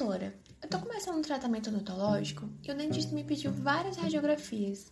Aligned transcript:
Doutora, 0.00 0.34
eu 0.62 0.66
tô 0.66 0.78
começando 0.78 1.18
um 1.18 1.20
tratamento 1.20 1.68
odontológico 1.68 2.48
e 2.66 2.72
o 2.72 2.74
dentista 2.74 3.14
me 3.14 3.22
pediu 3.22 3.52
várias 3.52 3.98
radiografias. 3.98 4.90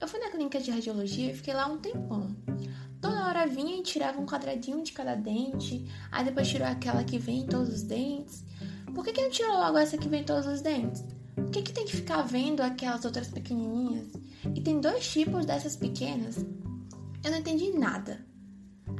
Eu 0.00 0.08
fui 0.08 0.18
na 0.18 0.30
clínica 0.30 0.58
de 0.58 0.72
radiologia 0.72 1.30
e 1.30 1.36
fiquei 1.36 1.54
lá 1.54 1.68
um 1.68 1.78
tempão. 1.78 2.36
Toda 3.00 3.24
hora 3.28 3.46
vinha 3.46 3.78
e 3.78 3.84
tirava 3.84 4.20
um 4.20 4.26
quadradinho 4.26 4.82
de 4.82 4.90
cada 4.90 5.14
dente, 5.14 5.88
aí 6.10 6.24
depois 6.24 6.48
tirou 6.48 6.66
aquela 6.66 7.04
que 7.04 7.20
vem 7.20 7.42
em 7.42 7.46
todos 7.46 7.72
os 7.72 7.82
dentes. 7.84 8.44
Por 8.92 9.04
que, 9.04 9.12
que 9.12 9.22
não 9.22 9.30
tirou 9.30 9.52
logo 9.52 9.78
essa 9.78 9.96
que 9.96 10.08
vem 10.08 10.22
em 10.22 10.24
todos 10.24 10.48
os 10.48 10.60
dentes? 10.60 11.04
Por 11.36 11.50
que, 11.52 11.62
que 11.62 11.72
tem 11.72 11.84
que 11.84 11.94
ficar 11.94 12.22
vendo 12.22 12.60
aquelas 12.60 13.04
outras 13.04 13.28
pequenininhas? 13.28 14.08
E 14.56 14.60
tem 14.60 14.80
dois 14.80 15.08
tipos 15.08 15.46
dessas 15.46 15.76
pequenas? 15.76 16.36
Eu 17.22 17.30
não 17.30 17.38
entendi 17.38 17.70
nada. 17.78 18.26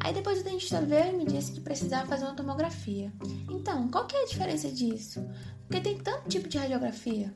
Aí 0.00 0.12
depois 0.12 0.40
o 0.40 0.44
dentista 0.44 0.80
veio 0.80 1.14
e 1.14 1.16
me 1.16 1.24
disse 1.24 1.52
que 1.52 1.60
precisava 1.60 2.06
fazer 2.06 2.24
uma 2.24 2.34
tomografia. 2.34 3.12
Então, 3.50 3.88
qual 3.88 4.06
que 4.06 4.16
é 4.16 4.22
a 4.22 4.26
diferença 4.26 4.70
disso? 4.70 5.24
Porque 5.68 5.82
tem 5.82 5.98
tanto 5.98 6.30
tipo 6.30 6.48
de 6.48 6.56
radiografia. 6.56 7.34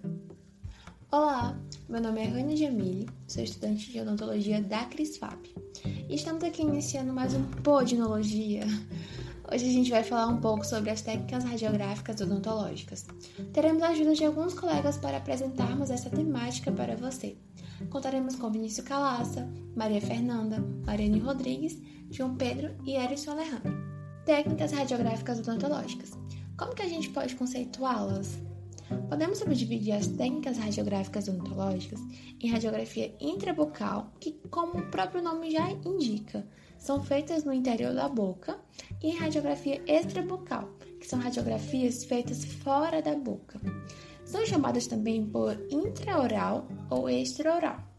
Olá, 1.10 1.54
meu 1.86 2.00
nome 2.00 2.22
é 2.22 2.24
Rani 2.24 2.56
Jamile, 2.56 3.06
sou 3.28 3.44
estudante 3.44 3.92
de 3.92 4.00
odontologia 4.00 4.62
da 4.62 4.86
CrisFap. 4.86 5.54
E 6.08 6.14
estamos 6.14 6.42
aqui 6.42 6.62
iniciando 6.62 7.12
mais 7.12 7.34
um 7.34 7.44
Podinologia. 7.62 8.64
Hoje 9.52 9.68
a 9.68 9.72
gente 9.72 9.90
vai 9.90 10.02
falar 10.02 10.28
um 10.28 10.40
pouco 10.40 10.64
sobre 10.64 10.88
as 10.88 11.02
técnicas 11.02 11.44
radiográficas 11.44 12.22
odontológicas. 12.22 13.04
Teremos 13.52 13.82
a 13.82 13.90
ajuda 13.90 14.14
de 14.14 14.24
alguns 14.24 14.54
colegas 14.54 14.96
para 14.96 15.18
apresentarmos 15.18 15.90
essa 15.90 16.08
temática 16.08 16.72
para 16.72 16.96
você. 16.96 17.36
Contaremos 17.90 18.34
com 18.36 18.50
Vinícius 18.50 18.86
Calaça, 18.86 19.46
Maria 19.76 20.00
Fernanda, 20.00 20.58
Mariane 20.86 21.18
Rodrigues, 21.18 21.78
João 22.10 22.34
Pedro 22.34 22.74
e 22.86 22.96
Erison 22.96 23.32
Alejandro. 23.32 23.74
Técnicas 24.24 24.72
radiográficas 24.72 25.40
odontológicas. 25.40 26.12
Como 26.62 26.76
que 26.76 26.82
a 26.82 26.88
gente 26.88 27.10
pode 27.10 27.34
conceituá-las? 27.34 28.40
Podemos 29.08 29.38
subdividir 29.38 29.94
as 29.94 30.06
técnicas 30.06 30.58
radiográficas 30.58 31.26
odontológicas 31.26 31.98
em 32.40 32.48
radiografia 32.48 33.12
intrabucal, 33.20 34.12
que, 34.20 34.30
como 34.48 34.78
o 34.78 34.86
próprio 34.86 35.24
nome 35.24 35.50
já 35.50 35.72
indica, 35.84 36.46
são 36.78 37.02
feitas 37.02 37.42
no 37.42 37.52
interior 37.52 37.92
da 37.92 38.08
boca, 38.08 38.60
e 39.02 39.08
em 39.08 39.16
radiografia 39.16 39.82
extrabucal, 39.88 40.68
que 41.00 41.08
são 41.08 41.18
radiografias 41.18 42.04
feitas 42.04 42.44
fora 42.44 43.02
da 43.02 43.16
boca. 43.16 43.60
São 44.24 44.46
chamadas 44.46 44.86
também 44.86 45.26
por 45.26 45.60
intraoral 45.68 46.68
ou 46.88 47.10
extraoral. 47.10 47.91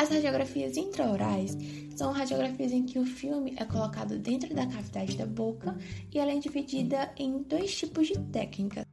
As 0.00 0.08
radiografias 0.08 0.78
intraorais 0.78 1.54
são 1.94 2.10
radiografias 2.10 2.72
em 2.72 2.86
que 2.86 2.98
o 2.98 3.04
filme 3.04 3.52
é 3.58 3.66
colocado 3.66 4.18
dentro 4.18 4.54
da 4.54 4.66
cavidade 4.66 5.14
da 5.14 5.26
boca 5.26 5.76
e 6.10 6.18
ela 6.18 6.32
é 6.32 6.38
dividida 6.38 7.12
em 7.18 7.42
dois 7.42 7.76
tipos 7.76 8.08
de 8.08 8.18
técnicas. 8.18 8.86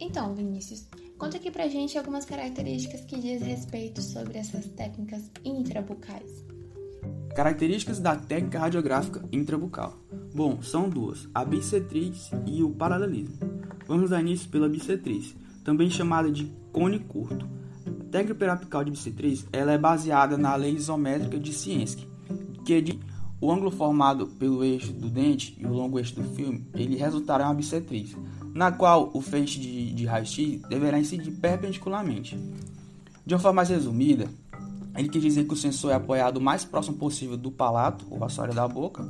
Então, 0.00 0.34
Vinícius, 0.34 0.88
conta 1.18 1.36
aqui 1.36 1.50
pra 1.50 1.68
gente 1.68 1.98
algumas 1.98 2.24
características 2.24 3.02
que 3.02 3.20
diz 3.20 3.42
respeito 3.42 4.00
sobre 4.00 4.38
essas 4.38 4.68
técnicas 4.68 5.30
intrabucais. 5.44 6.46
Características 7.36 8.00
da 8.00 8.16
técnica 8.16 8.58
radiográfica 8.58 9.22
intrabucal. 9.30 9.98
Bom, 10.34 10.62
são 10.62 10.88
duas, 10.88 11.28
a 11.34 11.44
bissetriz 11.44 12.30
e 12.46 12.62
o 12.62 12.70
paralelismo. 12.70 13.36
Vamos 13.86 14.08
dar 14.08 14.22
início 14.22 14.48
pela 14.48 14.66
bissetriz, 14.66 15.36
também 15.62 15.90
chamada 15.90 16.32
de 16.32 16.50
cone 16.72 17.00
curto. 17.00 17.59
Técnica 18.10 18.34
perapical 18.34 18.82
de 18.82 18.90
bissetriz 18.90 19.46
ela 19.52 19.72
é 19.72 19.78
baseada 19.78 20.36
na 20.36 20.54
lei 20.56 20.74
isométrica 20.74 21.38
de 21.38 21.52
Cienciano, 21.52 22.10
que 22.64 22.80
de 22.80 22.98
o 23.40 23.50
ângulo 23.50 23.70
formado 23.70 24.26
pelo 24.26 24.62
eixo 24.62 24.92
do 24.92 25.08
dente 25.08 25.56
e 25.58 25.64
o 25.64 25.72
longo 25.72 25.98
eixo 25.98 26.16
do 26.16 26.24
filme, 26.34 26.66
ele 26.74 26.96
resultará 26.96 27.44
em 27.44 27.46
uma 27.46 27.54
bissetriz, 27.54 28.14
na 28.52 28.70
qual 28.70 29.10
o 29.14 29.20
feixe 29.22 29.58
de, 29.58 29.94
de 29.94 30.04
raio-x 30.04 30.60
deverá 30.68 30.98
incidir 30.98 31.32
perpendicularmente. 31.32 32.38
De 33.24 33.32
uma 33.32 33.40
forma 33.40 33.56
mais 33.56 33.70
resumida, 33.70 34.28
ele 34.94 35.08
quer 35.08 35.20
dizer 35.20 35.44
que 35.44 35.54
o 35.54 35.56
sensor 35.56 35.92
é 35.92 35.94
apoiado 35.94 36.36
o 36.36 36.40
mais 36.40 36.64
próximo 36.64 36.96
possível 36.98 37.36
do 37.36 37.50
palato, 37.50 38.04
ou 38.10 38.22
assoalho 38.22 38.52
da 38.52 38.68
boca. 38.68 39.08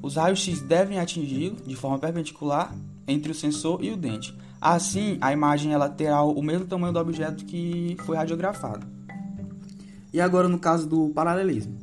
Os 0.00 0.16
raios-x 0.16 0.62
devem 0.62 0.98
atingi-lo 0.98 1.56
de 1.56 1.76
forma 1.76 1.98
perpendicular 1.98 2.74
entre 3.06 3.32
o 3.32 3.34
sensor 3.34 3.84
e 3.84 3.90
o 3.90 3.96
dente. 3.96 4.34
Assim, 4.62 5.18
a 5.20 5.32
imagem 5.32 5.72
ela 5.72 5.88
terá 5.88 6.22
o 6.22 6.40
mesmo 6.40 6.66
tamanho 6.66 6.92
do 6.92 7.00
objeto 7.00 7.44
que 7.44 7.96
foi 8.06 8.16
radiografado. 8.16 8.86
E 10.12 10.20
agora 10.20 10.46
no 10.48 10.56
caso 10.56 10.88
do 10.88 11.08
paralelismo. 11.08 11.80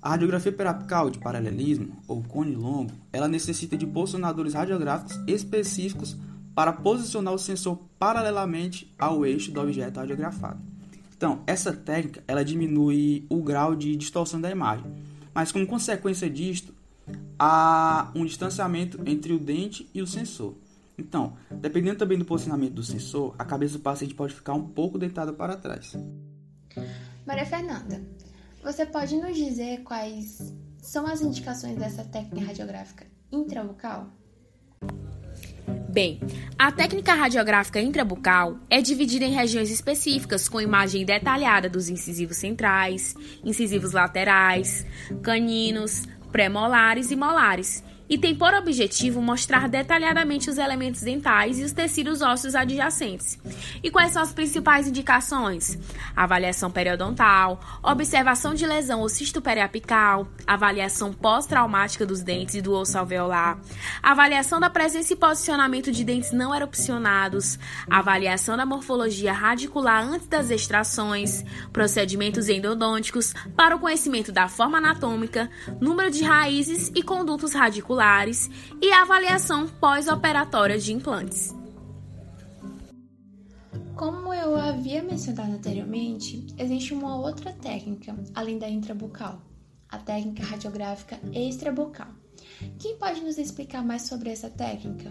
A 0.00 0.10
radiografia 0.10 0.52
perapical 0.52 1.10
de 1.10 1.18
paralelismo, 1.18 2.00
ou 2.06 2.22
cone 2.22 2.54
longo, 2.54 2.92
ela 3.12 3.26
necessita 3.26 3.76
de 3.76 3.84
posicionadores 3.84 4.54
radiográficos 4.54 5.18
específicos 5.26 6.16
para 6.54 6.72
posicionar 6.72 7.34
o 7.34 7.38
sensor 7.38 7.80
paralelamente 7.98 8.94
ao 8.96 9.26
eixo 9.26 9.50
do 9.50 9.60
objeto 9.60 9.98
radiografado. 9.98 10.60
Então, 11.16 11.42
essa 11.48 11.72
técnica 11.72 12.22
ela 12.28 12.44
diminui 12.44 13.26
o 13.28 13.42
grau 13.42 13.74
de 13.74 13.96
distorção 13.96 14.40
da 14.40 14.52
imagem, 14.52 14.86
mas 15.34 15.50
como 15.50 15.66
consequência 15.66 16.30
disto, 16.30 16.72
há 17.36 18.12
um 18.14 18.24
distanciamento 18.24 19.00
entre 19.04 19.32
o 19.32 19.38
dente 19.38 19.90
e 19.92 20.00
o 20.00 20.06
sensor. 20.06 20.54
Então, 21.00 21.36
dependendo 21.50 21.98
também 21.98 22.18
do 22.18 22.24
posicionamento 22.24 22.74
do 22.74 22.82
sensor, 22.82 23.34
a 23.38 23.44
cabeça 23.44 23.78
do 23.78 23.80
paciente 23.80 24.14
pode 24.14 24.34
ficar 24.34 24.54
um 24.54 24.68
pouco 24.68 24.98
deitada 24.98 25.32
para 25.32 25.56
trás. 25.56 25.96
Maria 27.26 27.46
Fernanda, 27.46 28.02
você 28.62 28.84
pode 28.84 29.16
nos 29.16 29.36
dizer 29.36 29.82
quais 29.82 30.54
são 30.78 31.06
as 31.06 31.22
indicações 31.22 31.76
dessa 31.76 32.04
técnica 32.04 32.46
radiográfica 32.46 33.06
intrabucal? 33.32 34.08
Bem, 35.88 36.20
a 36.58 36.70
técnica 36.70 37.14
radiográfica 37.14 37.80
intrabucal 37.80 38.58
é 38.68 38.80
dividida 38.80 39.24
em 39.24 39.32
regiões 39.32 39.70
específicas 39.70 40.48
com 40.48 40.60
imagem 40.60 41.04
detalhada 41.04 41.68
dos 41.68 41.88
incisivos 41.88 42.36
centrais, 42.36 43.14
incisivos 43.44 43.92
laterais, 43.92 44.86
caninos, 45.22 46.04
pré-molares 46.30 47.10
e 47.10 47.16
molares 47.16 47.82
e 48.10 48.18
tem 48.18 48.34
por 48.34 48.52
objetivo 48.52 49.22
mostrar 49.22 49.68
detalhadamente 49.68 50.50
os 50.50 50.58
elementos 50.58 51.02
dentais 51.02 51.60
e 51.60 51.62
os 51.62 51.70
tecidos 51.70 52.20
ósseos 52.20 52.56
adjacentes. 52.56 53.38
E 53.84 53.88
quais 53.88 54.12
são 54.12 54.20
as 54.20 54.32
principais 54.32 54.88
indicações? 54.88 55.78
Avaliação 56.16 56.72
periodontal, 56.72 57.60
observação 57.80 58.52
de 58.52 58.66
lesão 58.66 59.00
ou 59.00 59.08
cisto 59.08 59.40
periapical, 59.40 60.26
avaliação 60.44 61.12
pós-traumática 61.12 62.04
dos 62.04 62.20
dentes 62.20 62.56
e 62.56 62.60
do 62.60 62.72
osso 62.72 62.98
alveolar, 62.98 63.60
avaliação 64.02 64.58
da 64.58 64.68
presença 64.68 65.12
e 65.12 65.16
posicionamento 65.16 65.92
de 65.92 66.02
dentes 66.02 66.32
não 66.32 66.52
erupcionados, 66.52 67.60
avaliação 67.88 68.56
da 68.56 68.66
morfologia 68.66 69.32
radicular 69.32 70.02
antes 70.02 70.26
das 70.26 70.50
extrações, 70.50 71.44
procedimentos 71.72 72.48
endodônticos 72.48 73.32
para 73.54 73.76
o 73.76 73.78
conhecimento 73.78 74.32
da 74.32 74.48
forma 74.48 74.78
anatômica, 74.78 75.48
número 75.80 76.10
de 76.10 76.24
raízes 76.24 76.90
e 76.92 77.04
condutos 77.04 77.52
radiculares 77.52 77.99
e 78.80 78.90
avaliação 78.92 79.68
pós-operatória 79.68 80.78
de 80.78 80.92
implantes. 80.92 81.54
Como 83.94 84.32
eu 84.32 84.56
havia 84.56 85.02
mencionado 85.02 85.52
anteriormente, 85.52 86.46
existe 86.58 86.94
uma 86.94 87.16
outra 87.16 87.52
técnica 87.52 88.16
além 88.34 88.58
da 88.58 88.66
intrabucal, 88.66 89.42
a 89.86 89.98
técnica 89.98 90.42
radiográfica 90.42 91.20
extrabucal. 91.32 92.08
Quem 92.78 92.96
pode 92.96 93.20
nos 93.20 93.36
explicar 93.36 93.84
mais 93.84 94.02
sobre 94.02 94.30
essa 94.30 94.48
técnica? 94.48 95.10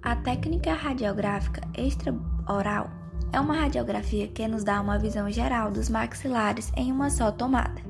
A 0.00 0.16
técnica 0.16 0.72
radiográfica 0.72 1.60
extraoral 1.76 2.90
é 3.30 3.38
uma 3.38 3.54
radiografia 3.54 4.28
que 4.28 4.48
nos 4.48 4.64
dá 4.64 4.80
uma 4.80 4.98
visão 4.98 5.30
geral 5.30 5.70
dos 5.70 5.90
maxilares 5.90 6.72
em 6.74 6.90
uma 6.90 7.10
só 7.10 7.30
tomada, 7.30 7.82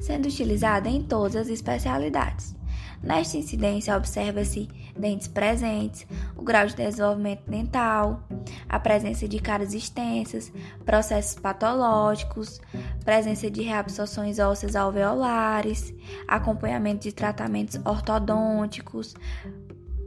sendo 0.00 0.26
utilizada 0.26 0.88
em 0.88 1.02
todas 1.02 1.34
as 1.34 1.48
especialidades. 1.48 2.55
Nesta 3.02 3.36
incidência, 3.36 3.96
observa-se 3.96 4.68
dentes 4.96 5.28
presentes, 5.28 6.06
o 6.36 6.42
grau 6.42 6.66
de 6.66 6.74
desenvolvimento 6.74 7.48
dental, 7.48 8.26
a 8.68 8.80
presença 8.80 9.28
de 9.28 9.38
caras 9.38 9.74
extensas, 9.74 10.52
processos 10.84 11.38
patológicos, 11.38 12.60
presença 13.04 13.50
de 13.50 13.62
reabsorções 13.62 14.38
ósseas 14.38 14.74
alveolares, 14.74 15.94
acompanhamento 16.26 17.02
de 17.02 17.12
tratamentos 17.12 17.78
ortodônticos, 17.84 19.14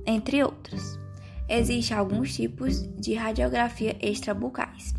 entre 0.06 0.44
outros. 0.44 1.00
Existem 1.48 1.98
alguns 1.98 2.36
tipos 2.36 2.82
de 2.98 3.16
radiografia 3.16 3.96
extrabucais, 4.02 4.94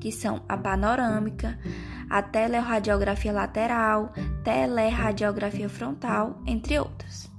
que 0.00 0.10
são 0.10 0.42
a 0.48 0.56
panorâmica, 0.56 1.58
a 2.10 2.20
teleradiografia 2.22 3.32
lateral, 3.32 4.12
teleradiografia 4.44 5.68
frontal, 5.68 6.40
entre 6.46 6.78
outros. 6.78 7.31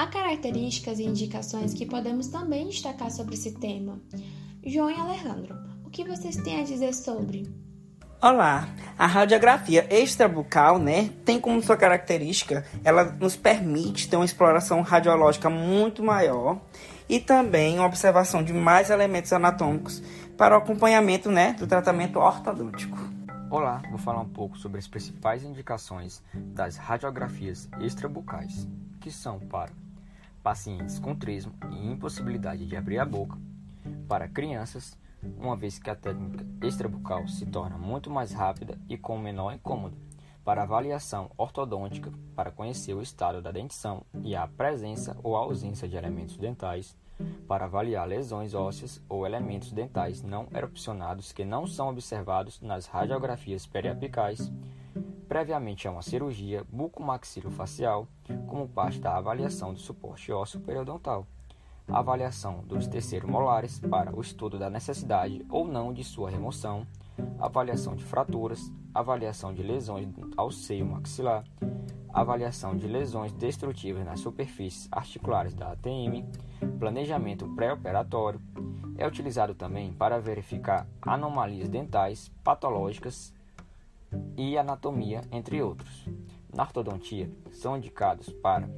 Há 0.00 0.06
características 0.06 0.98
e 0.98 1.04
indicações 1.04 1.74
que 1.74 1.84
podemos 1.84 2.28
também 2.28 2.68
destacar 2.68 3.10
sobre 3.10 3.34
esse 3.34 3.52
tema. 3.52 4.00
João 4.64 4.90
e 4.90 4.94
Alejandro, 4.94 5.54
o 5.84 5.90
que 5.90 6.04
vocês 6.04 6.36
têm 6.36 6.58
a 6.58 6.64
dizer 6.64 6.94
sobre? 6.94 7.46
Olá, 8.22 8.66
a 8.98 9.06
radiografia 9.06 9.86
extrabucal, 9.94 10.78
né, 10.78 11.10
tem 11.22 11.38
como 11.38 11.62
sua 11.62 11.76
característica, 11.76 12.64
ela 12.82 13.04
nos 13.04 13.36
permite 13.36 14.08
ter 14.08 14.16
uma 14.16 14.24
exploração 14.24 14.80
radiológica 14.80 15.50
muito 15.50 16.02
maior 16.02 16.58
e 17.06 17.20
também 17.20 17.78
uma 17.78 17.86
observação 17.86 18.42
de 18.42 18.54
mais 18.54 18.88
elementos 18.88 19.34
anatômicos 19.34 20.02
para 20.34 20.54
o 20.54 20.62
acompanhamento 20.62 21.30
né, 21.30 21.52
do 21.58 21.66
tratamento 21.66 22.18
ortodôntico. 22.18 22.96
Olá, 23.50 23.82
vou 23.90 23.98
falar 23.98 24.22
um 24.22 24.30
pouco 24.30 24.56
sobre 24.56 24.78
as 24.78 24.88
principais 24.88 25.44
indicações 25.44 26.22
das 26.32 26.78
radiografias 26.78 27.68
extrabucais, 27.82 28.66
que 28.98 29.10
são 29.10 29.38
para 29.38 29.89
pacientes 30.42 30.98
com 30.98 31.14
trismo 31.14 31.52
e 31.70 31.86
impossibilidade 31.86 32.66
de 32.66 32.76
abrir 32.76 32.98
a 32.98 33.04
boca, 33.04 33.38
para 34.08 34.28
crianças, 34.28 34.98
uma 35.38 35.56
vez 35.56 35.78
que 35.78 35.90
a 35.90 35.94
técnica 35.94 36.44
extrabucal 36.62 37.28
se 37.28 37.46
torna 37.46 37.76
muito 37.76 38.10
mais 38.10 38.32
rápida 38.32 38.78
e 38.88 38.96
com 38.96 39.18
menor 39.18 39.52
incômodo, 39.52 39.96
para 40.44 40.62
avaliação 40.62 41.30
ortodôntica, 41.36 42.12
para 42.34 42.50
conhecer 42.50 42.94
o 42.94 43.02
estado 43.02 43.42
da 43.42 43.52
dentição 43.52 44.02
e 44.22 44.34
a 44.34 44.46
presença 44.46 45.16
ou 45.22 45.36
ausência 45.36 45.86
de 45.86 45.96
elementos 45.96 46.36
dentais, 46.36 46.96
para 47.46 47.66
avaliar 47.66 48.08
lesões 48.08 48.54
ósseas 48.54 49.02
ou 49.08 49.26
elementos 49.26 49.72
dentais 49.72 50.22
não 50.22 50.48
erupcionados 50.54 51.32
que 51.32 51.44
não 51.44 51.66
são 51.66 51.88
observados 51.88 52.60
nas 52.60 52.86
radiografias 52.86 53.66
periapicais, 53.66 54.50
previamente 55.30 55.86
a 55.86 55.92
uma 55.92 56.02
cirurgia 56.02 56.64
bucomaxilofacial, 56.68 58.08
como 58.48 58.68
parte 58.68 58.98
da 58.98 59.16
avaliação 59.16 59.72
do 59.72 59.78
suporte 59.78 60.32
ósseo 60.32 60.58
periodontal. 60.58 61.24
Avaliação 61.86 62.64
dos 62.66 62.88
terceiros 62.88 63.30
molares 63.30 63.78
para 63.78 64.12
o 64.12 64.20
estudo 64.20 64.58
da 64.58 64.68
necessidade 64.68 65.46
ou 65.48 65.64
não 65.64 65.92
de 65.92 66.02
sua 66.02 66.30
remoção, 66.30 66.84
avaliação 67.38 67.94
de 67.94 68.02
fraturas, 68.02 68.72
avaliação 68.92 69.54
de 69.54 69.62
lesões 69.62 70.08
ao 70.36 70.50
seio 70.50 70.84
maxilar, 70.84 71.44
avaliação 72.12 72.76
de 72.76 72.88
lesões 72.88 73.32
destrutivas 73.32 74.04
nas 74.04 74.18
superfícies 74.18 74.88
articulares 74.90 75.54
da 75.54 75.70
ATM, 75.70 76.26
planejamento 76.80 77.46
pré-operatório. 77.54 78.40
É 78.98 79.06
utilizado 79.06 79.54
também 79.54 79.92
para 79.92 80.18
verificar 80.18 80.88
anomalias 81.00 81.68
dentais 81.68 82.32
patológicas 82.42 83.32
e 84.36 84.56
anatomia, 84.56 85.22
entre 85.30 85.62
outros. 85.62 86.08
Na 86.54 86.64
ortodontia, 86.64 87.30
são 87.52 87.76
indicados 87.76 88.32
para 88.32 88.68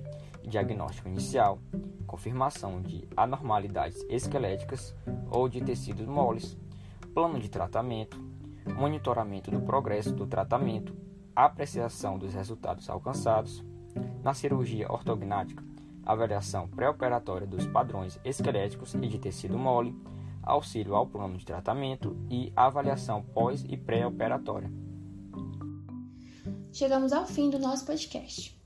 diagnóstico 0.43 1.09
inicial, 1.09 1.59
confirmação 2.07 2.83
de 2.83 3.09
anormalidades 3.17 4.05
esqueléticas 4.09 4.95
ou 5.31 5.49
de 5.49 5.61
tecidos 5.61 6.07
moles, 6.07 6.59
plano 7.15 7.39
de 7.39 7.49
tratamento, 7.49 8.21
monitoramento 8.67 9.51
do 9.51 9.61
progresso 9.61 10.13
do 10.13 10.27
tratamento, 10.27 10.95
apreciação 11.35 12.19
dos 12.19 12.35
resultados 12.35 12.91
alcançados, 12.91 13.65
na 14.23 14.35
cirurgia 14.35 14.91
ortognática, 14.91 15.65
avaliação 16.05 16.69
pré-operatória 16.69 17.47
dos 17.47 17.67
padrões 17.67 18.19
esqueléticos 18.25 18.95
e 18.95 19.09
de 19.09 19.19
tecido 19.19 19.59
mole, 19.59 19.97
auxílio 20.43 20.95
ao 20.95 21.07
plano 21.07 21.37
de 21.37 21.45
tratamento 21.45 22.17
e 22.29 22.53
avaliação 22.55 23.23
pós 23.23 23.65
e 23.69 23.77
pré-operatória. 23.77 24.71
Chegamos 26.73 27.13
ao 27.13 27.27
fim 27.27 27.51
do 27.51 27.59
nosso 27.59 27.85
podcast. 27.85 28.59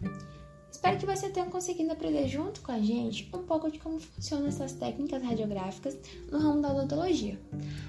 Espero 0.70 0.96
que 0.96 1.06
você 1.06 1.28
tenha 1.28 1.46
conseguido 1.46 1.90
aprender 1.90 2.28
junto 2.28 2.60
com 2.60 2.70
a 2.70 2.78
gente 2.78 3.28
um 3.34 3.42
pouco 3.42 3.68
de 3.68 3.80
como 3.80 3.98
funcionam 3.98 4.46
essas 4.46 4.72
técnicas 4.72 5.20
radiográficas 5.20 5.98
no 6.30 6.38
ramo 6.38 6.62
da 6.62 6.70
odontologia. 6.70 7.36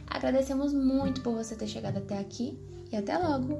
Agradecemos 0.08 0.74
muito 0.74 1.22
por 1.22 1.36
você 1.36 1.56
ter 1.56 1.68
chegado 1.68 1.98
até 1.98 2.18
aqui 2.18 2.58
e 2.92 2.96
até 2.96 3.16
logo! 3.16 3.60